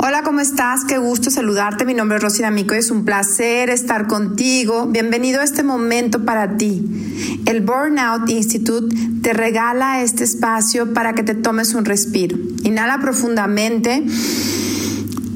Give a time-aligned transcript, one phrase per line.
[0.00, 0.84] Hola, ¿cómo estás?
[0.84, 1.84] Qué gusto saludarte.
[1.84, 4.86] Mi nombre es Rosy D'Amico y es un placer estar contigo.
[4.86, 7.42] Bienvenido a este momento para ti.
[7.46, 12.38] El Burnout Institute te regala este espacio para que te tomes un respiro.
[12.62, 14.04] Inhala profundamente,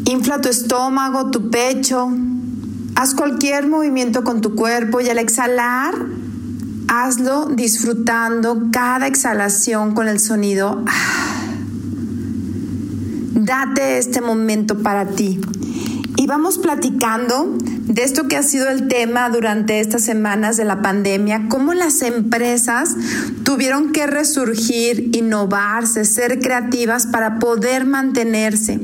[0.04, 2.12] infla tu estómago, tu pecho,
[2.94, 5.92] haz cualquier movimiento con tu cuerpo y al exhalar,
[6.86, 10.84] hazlo disfrutando cada exhalación con el sonido.
[13.34, 15.40] Date este momento para ti.
[16.16, 20.82] Y vamos platicando de esto que ha sido el tema durante estas semanas de la
[20.82, 22.94] pandemia, cómo las empresas
[23.42, 28.80] tuvieron que resurgir, innovarse, ser creativas para poder mantenerse.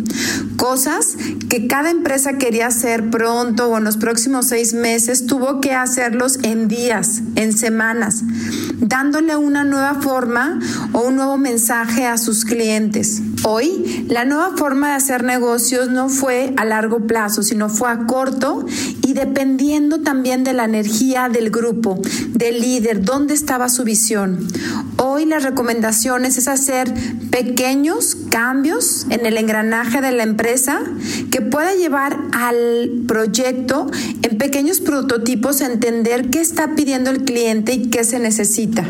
[0.56, 1.16] Cosas
[1.48, 6.38] que cada empresa quería hacer pronto o en los próximos seis meses, tuvo que hacerlos
[6.42, 8.24] en días, en semanas,
[8.78, 10.58] dándole una nueva forma
[10.92, 13.22] o un nuevo mensaje a sus clientes.
[13.44, 18.06] Hoy, la nueva forma de hacer negocios no fue a largo plazo, sino fue a
[18.06, 18.66] corto
[19.06, 24.46] y dependiendo también de la energía del grupo, del líder, dónde estaba su visión.
[24.96, 26.92] Hoy las recomendaciones es hacer
[27.30, 30.80] pequeños cambios en el engranaje de la empresa
[31.30, 33.86] que pueda llevar al proyecto
[34.22, 38.84] en pequeños prototipos a entender qué está pidiendo el cliente y qué se necesita.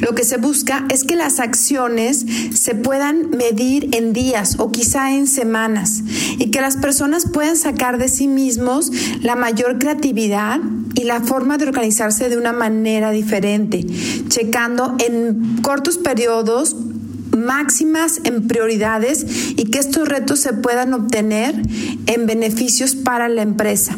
[0.00, 5.14] Lo que se busca es que las acciones se puedan medir en días o quizá
[5.14, 6.02] en semanas
[6.38, 8.90] y que las personas puedan sacar de sí mismos
[9.22, 10.60] la mayor creatividad
[10.94, 13.84] y la forma de organizarse de una manera diferente,
[14.28, 16.76] checando en cortos periodos
[17.36, 21.54] máximas en prioridades y que estos retos se puedan obtener
[22.06, 23.96] en beneficios para la empresa.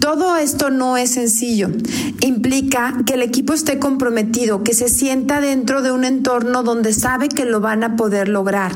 [0.00, 1.70] Todo esto no es sencillo.
[2.20, 7.28] Implica que el equipo esté comprometido, que se sienta dentro de un entorno donde sabe
[7.28, 8.72] que lo van a poder lograr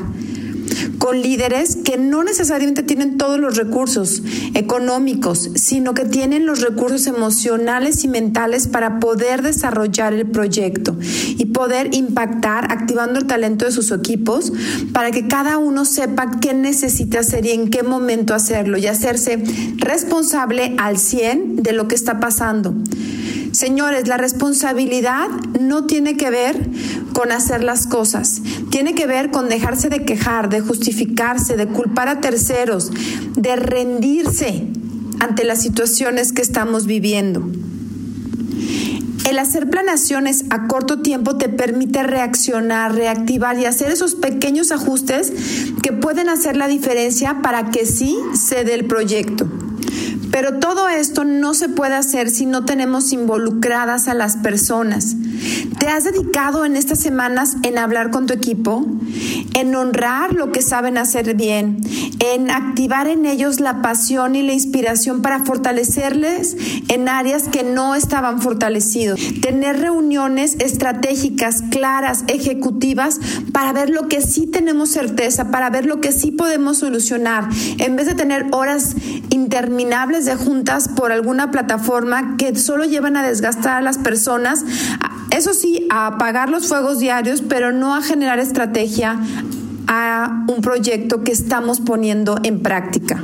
[1.03, 4.23] con líderes que no necesariamente tienen todos los recursos
[4.53, 11.47] económicos, sino que tienen los recursos emocionales y mentales para poder desarrollar el proyecto y
[11.47, 14.53] poder impactar activando el talento de sus equipos
[14.93, 19.43] para que cada uno sepa qué necesita hacer y en qué momento hacerlo y hacerse
[19.79, 22.73] responsable al 100 de lo que está pasando.
[23.53, 26.57] Señores, la responsabilidad no tiene que ver
[27.13, 28.41] con hacer las cosas,
[28.71, 32.89] tiene que ver con dejarse de quejar, de justificarse, de culpar a terceros,
[33.35, 34.65] de rendirse
[35.19, 37.47] ante las situaciones que estamos viviendo.
[39.29, 45.31] El hacer planaciones a corto tiempo te permite reaccionar, reactivar y hacer esos pequeños ajustes
[45.83, 49.47] que pueden hacer la diferencia para que sí se dé el proyecto.
[50.33, 55.15] Pero todo esto no se puede hacer si no tenemos involucradas a las personas.
[55.79, 58.85] ¿Te has dedicado en estas semanas en hablar con tu equipo?
[59.53, 61.81] En honrar lo que saben hacer bien,
[62.19, 66.55] en activar en ellos la pasión y la inspiración para fortalecerles
[66.87, 69.19] en áreas que no estaban fortalecidos.
[69.41, 73.19] Tener reuniones estratégicas, claras, ejecutivas,
[73.51, 77.95] para ver lo que sí tenemos certeza, para ver lo que sí podemos solucionar, en
[77.95, 78.95] vez de tener horas
[79.29, 84.63] interminables de juntas por alguna plataforma que solo llevan a desgastar a las personas,
[85.33, 89.19] eso sí, a apagar los fuegos diarios, pero no a generar estrategia
[89.87, 93.21] a un proyecto que estamos poniendo en práctica.